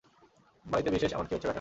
বাড়িতে 0.65 0.89
বিশেষ 0.89 1.11
এমন 1.13 1.25
কী 1.25 1.33
হচ্ছে, 1.33 1.47
ব্যাটা? 1.47 1.49